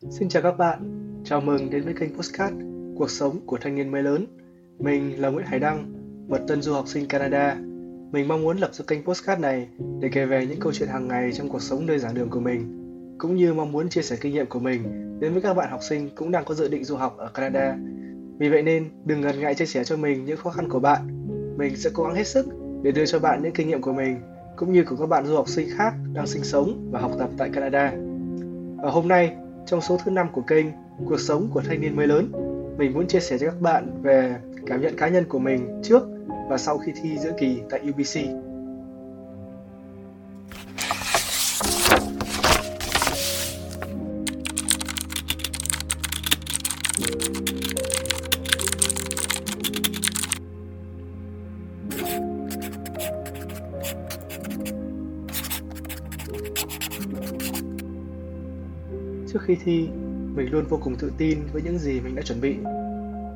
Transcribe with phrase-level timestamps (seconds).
[0.00, 0.78] Xin chào các bạn,
[1.24, 2.56] chào mừng đến với kênh Postcard
[2.96, 4.26] Cuộc sống của thanh niên mới lớn.
[4.78, 5.92] Mình là Nguyễn Hải Đăng,
[6.28, 7.54] một tân du học sinh Canada.
[8.12, 9.68] Mình mong muốn lập ra kênh Postcard này
[10.00, 12.40] để kể về những câu chuyện hàng ngày trong cuộc sống nơi giảng đường của
[12.40, 12.60] mình,
[13.18, 14.82] cũng như mong muốn chia sẻ kinh nghiệm của mình
[15.20, 17.76] đến với các bạn học sinh cũng đang có dự định du học ở Canada.
[18.38, 21.26] Vì vậy nên đừng ngần ngại chia sẻ cho mình những khó khăn của bạn.
[21.56, 22.46] Mình sẽ cố gắng hết sức
[22.82, 24.20] để đưa cho bạn những kinh nghiệm của mình
[24.56, 27.30] cũng như của các bạn du học sinh khác đang sinh sống và học tập
[27.38, 27.92] tại Canada.
[28.82, 29.36] Và hôm nay,
[29.68, 30.66] trong số thứ năm của kênh
[31.06, 32.32] Cuộc sống của thanh niên mới lớn,
[32.78, 34.36] mình muốn chia sẻ cho các bạn về
[34.66, 36.02] cảm nhận cá nhân của mình trước
[36.48, 38.47] và sau khi thi giữa kỳ tại UBC.
[59.32, 59.88] Trước khi thi,
[60.34, 62.56] mình luôn vô cùng tự tin với những gì mình đã chuẩn bị.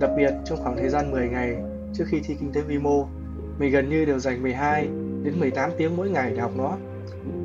[0.00, 1.56] Đặc biệt trong khoảng thời gian 10 ngày
[1.94, 3.06] trước khi thi kinh tế vi mô,
[3.58, 4.88] mình gần như đều dành 12
[5.22, 6.76] đến 18 tiếng mỗi ngày để học nó.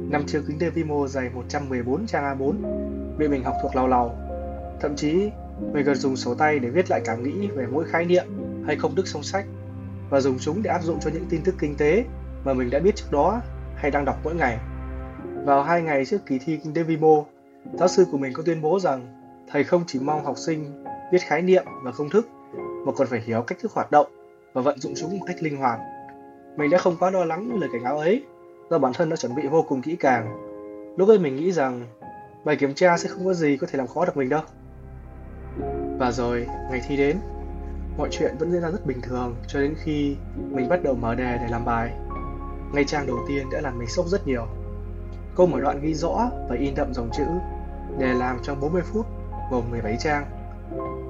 [0.10, 2.54] Năm trước kinh tế vi mô dày 114 trang A4,
[3.18, 4.16] bị mình học thuộc lào lào.
[4.82, 5.30] Thậm chí,
[5.74, 8.26] mình còn dùng sổ tay để viết lại cảm nghĩ về mỗi khái niệm
[8.66, 9.46] hay công đức song sách
[10.10, 12.06] và dùng chúng để áp dụng cho những tin tức kinh tế
[12.44, 13.42] mà mình đã biết trước đó
[13.76, 14.58] hay đang đọc mỗi ngày.
[15.46, 17.26] Vào hai ngày trước kỳ thi kinh tế vi mô,
[17.78, 19.08] Giáo sư của mình có tuyên bố rằng
[19.48, 22.28] thầy không chỉ mong học sinh biết khái niệm và công thức
[22.86, 24.08] mà còn phải hiểu cách thức hoạt động
[24.54, 25.80] và vận dụng chúng một cách linh hoạt.
[26.58, 28.24] Mình đã không quá lo lắng lời cảnh báo ấy
[28.70, 30.38] do bản thân đã chuẩn bị vô cùng kỹ càng.
[30.98, 31.88] Lúc ấy mình nghĩ rằng
[32.46, 34.42] bài kiểm tra sẽ không có gì có thể làm khó được mình đâu.
[36.00, 37.18] Và rồi, ngày thi đến,
[37.98, 40.16] mọi chuyện vẫn diễn ra rất bình thường cho đến khi
[40.52, 41.92] mình bắt đầu mở đề để làm bài.
[42.74, 44.48] Ngay trang đầu tiên đã làm mình sốc rất nhiều.
[45.36, 47.26] Câu mở đoạn ghi rõ và in đậm dòng chữ
[48.00, 49.06] để làm trong 40 phút,
[49.52, 50.26] gồm 17 trang.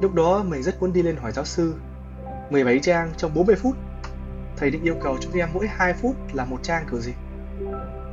[0.01, 1.75] Lúc đó mình rất muốn đi lên hỏi giáo sư.
[2.49, 3.75] 17 trang trong 40 phút.
[4.57, 7.13] Thầy định yêu cầu chúng em mỗi 2 phút là một trang kiểu gì?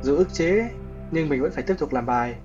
[0.01, 0.69] Dù ức chế,
[1.11, 2.35] nhưng mình vẫn phải tiếp tục làm bài.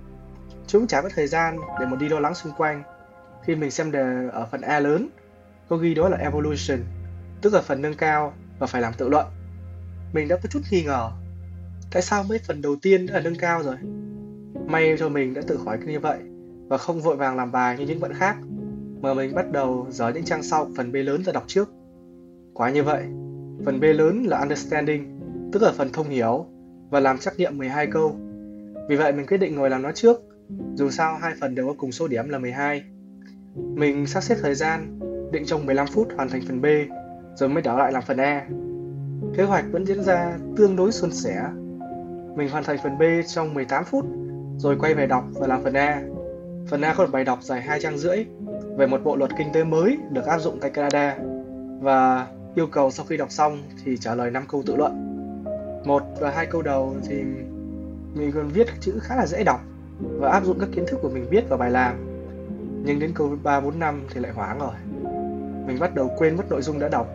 [0.67, 2.83] Chúng chả có thời gian để mà đi lo lắng xung quanh.
[3.45, 5.09] Khi mình xem đề ở phần A lớn,
[5.69, 6.79] Có ghi đó là evolution,
[7.43, 9.27] Tức là phần nâng cao và phải làm tự luận.
[10.13, 11.11] Mình đã có chút nghi ngờ,
[11.91, 13.77] Tại sao mấy phần đầu tiên đã là nâng cao rồi?
[14.69, 16.19] May cho mình đã tự hỏi như vậy
[16.69, 18.37] và không vội vàng làm bài như những bạn khác
[19.01, 21.71] mà mình bắt đầu dở những trang sau phần B lớn ra đọc trước.
[22.55, 23.03] Quá như vậy,
[23.65, 25.21] phần B lớn là understanding,
[25.53, 26.47] tức là phần thông hiểu
[26.91, 28.17] và làm trắc nghiệm 12 câu.
[28.89, 30.21] Vì vậy mình quyết định ngồi làm nó trước,
[30.75, 32.83] dù sao hai phần đều có cùng số điểm là 12.
[33.55, 35.01] Mình sắp xếp thời gian,
[35.33, 36.67] định trong 15 phút hoàn thành phần B,
[37.35, 38.47] rồi mới đảo lại làm phần E.
[39.37, 41.43] Kế hoạch vẫn diễn ra tương đối suôn sẻ.
[42.37, 44.05] Mình hoàn thành phần B trong 18 phút,
[44.59, 46.03] rồi quay về đọc và làm phần A.
[46.69, 48.25] Phần A có một bài đọc dài 2 trang rưỡi
[48.77, 51.17] về một bộ luật kinh tế mới được áp dụng tại Canada
[51.81, 55.05] và yêu cầu sau khi đọc xong thì trả lời 5 câu tự luận.
[55.85, 57.23] Một và hai câu đầu thì
[58.15, 59.61] mình còn viết chữ khá là dễ đọc
[60.01, 61.97] và áp dụng các kiến thức của mình biết vào bài làm.
[62.85, 64.75] Nhưng đến câu 3, 4, 5 thì lại hoảng rồi.
[65.67, 67.09] Mình bắt đầu quên mất nội dung đã đọc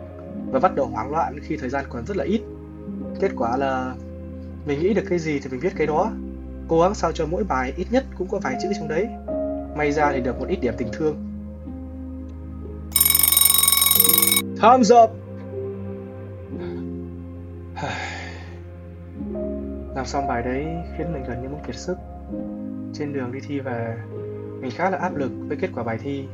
[0.50, 2.40] và bắt đầu hoảng loạn khi thời gian còn rất là ít.
[3.20, 3.94] Kết quả là
[4.66, 6.12] mình nghĩ được cái gì thì mình viết cái đó
[6.68, 9.08] cố gắng sao cho mỗi bài ít nhất cũng có vài chữ trong đấy.
[9.76, 11.16] May ra thì được một ít điểm tình thương.
[14.60, 15.10] Thumbs up!
[19.94, 20.66] Làm xong bài đấy
[20.98, 21.96] khiến mình gần như muốn kiệt sức.
[22.94, 23.96] Trên đường đi thi về,
[24.60, 26.24] Mình khá là áp lực với kết quả bài thi.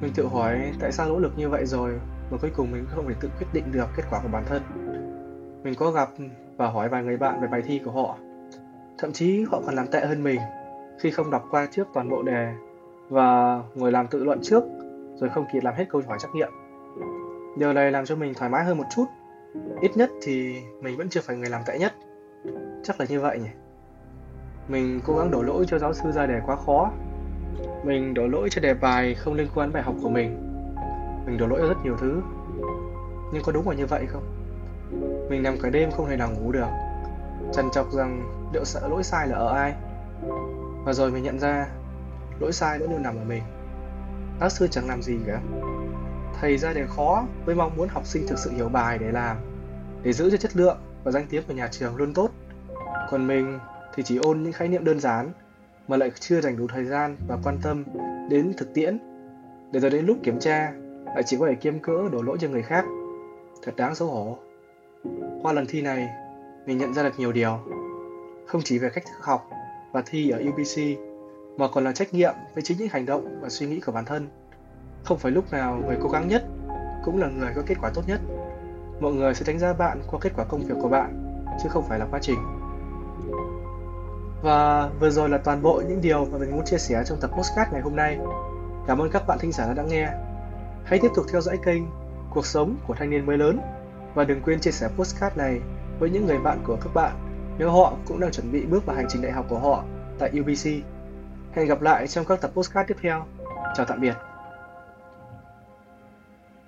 [0.00, 1.92] Mình tự hỏi tại sao nỗ lực như vậy rồi
[2.30, 4.62] Mà cuối cùng mình không thể tự quyết định được kết quả của bản thân.
[5.64, 6.08] Mình có gặp
[6.56, 8.18] và hỏi vài người bạn về bài thi của họ.
[9.04, 10.40] Thậm chí họ còn làm tệ hơn mình
[10.98, 12.52] khi không đọc qua trước toàn bộ đề
[13.08, 14.64] và ngồi làm tự luận trước,
[15.14, 16.48] rồi không kịp làm hết câu hỏi trắc nghiệm.
[17.58, 19.04] Điều này làm cho mình thoải mái hơn một chút.
[19.80, 21.92] Ít nhất thì mình vẫn chưa phải người làm tệ nhất.
[22.82, 23.50] Chắc là như vậy nhỉ.
[24.68, 26.90] Mình cố gắng đổ lỗi cho giáo sư ra đề quá khó.
[27.84, 30.36] Mình đổ lỗi cho đề bài không liên quan bài học của mình.
[31.26, 32.22] Mình đổ lỗi cho rất nhiều thứ.
[33.32, 34.22] Nhưng có đúng là như vậy không?
[35.30, 36.68] Mình nằm cả đêm không hề nào ngủ được.
[37.52, 39.74] Trần trọc rằng liệu sợ lỗi sai là ở ai?
[40.84, 41.66] Và rồi mình nhận ra,
[42.40, 43.42] lỗi sai vẫn luôn nằm ở mình.
[44.40, 45.40] Giáo sư chẳng làm gì cả.
[46.40, 49.36] Thầy ra đề khó với mong muốn học sinh thực sự hiểu bài để làm,
[50.02, 52.30] để giữ cho chất lượng và danh tiếng của nhà trường luôn tốt.
[53.10, 53.58] Còn mình
[53.94, 55.32] thì chỉ ôn những khái niệm đơn giản
[55.88, 57.84] mà lại chưa dành đủ thời gian và quan tâm
[58.30, 58.98] đến thực tiễn.
[59.72, 60.72] Để rồi đến lúc kiểm tra,
[61.04, 62.84] lại chỉ có thể kiêm cỡ đổ lỗi cho người khác.
[63.62, 64.38] Thật đáng xấu hổ.
[65.42, 66.08] Qua lần thi này,
[66.66, 67.58] mình nhận ra được nhiều điều
[68.46, 69.50] không chỉ về cách thức học
[69.92, 70.98] và thi ở UBC
[71.56, 74.04] mà còn là trách nhiệm với chính những hành động và suy nghĩ của bản
[74.04, 74.28] thân.
[75.04, 76.42] Không phải lúc nào người cố gắng nhất
[77.04, 78.20] cũng là người có kết quả tốt nhất.
[79.00, 81.84] Mọi người sẽ đánh giá bạn qua kết quả công việc của bạn, chứ không
[81.88, 82.38] phải là quá trình.
[84.42, 87.30] Và vừa rồi là toàn bộ những điều mà mình muốn chia sẻ trong tập
[87.36, 88.18] postcard ngày hôm nay.
[88.86, 90.08] Cảm ơn các bạn thính giả đã lắng nghe.
[90.84, 91.82] Hãy tiếp tục theo dõi kênh
[92.34, 93.60] Cuộc sống của thanh niên mới lớn
[94.14, 95.60] và đừng quên chia sẻ postcard này
[95.98, 97.12] với những người bạn của các bạn
[97.58, 99.84] nếu họ cũng đang chuẩn bị bước vào hành trình đại học của họ
[100.18, 100.68] tại UBC.
[101.52, 103.24] Hẹn gặp lại trong các tập postcard tiếp theo.
[103.76, 104.14] Chào tạm biệt.